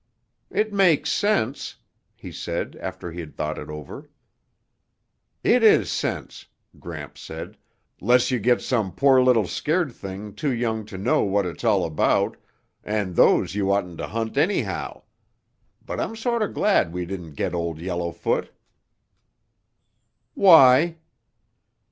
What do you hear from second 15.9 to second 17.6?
I'm sort of glad we didn't get